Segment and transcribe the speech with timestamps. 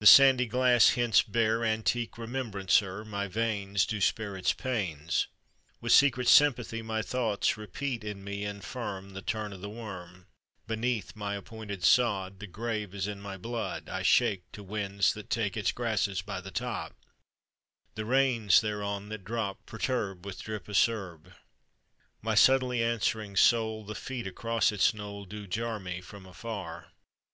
[0.00, 5.26] The sandy glass hence bear Antique remembrancer; My veins Do spare its pains.
[5.80, 10.26] With secret sympathy My thoughts repeat in me Infirm The turn o' the worm
[10.66, 15.30] Beneath my appointed sod; The grave is in my blood; I shake To winds that
[15.30, 16.98] take Its grasses by the top;
[17.94, 21.32] The rains thereon that drop Perturb With drip acerb
[22.20, 26.92] My subtly answering soul; The feet across its knoll Do jar Me from afar.